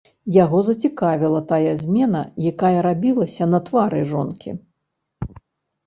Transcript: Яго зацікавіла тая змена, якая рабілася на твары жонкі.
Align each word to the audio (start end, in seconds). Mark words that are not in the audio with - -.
Яго 0.43 0.61
зацікавіла 0.69 1.41
тая 1.51 1.73
змена, 1.83 2.23
якая 2.55 2.75
рабілася 2.91 3.43
на 3.53 3.63
твары 3.71 3.99
жонкі. 4.15 4.59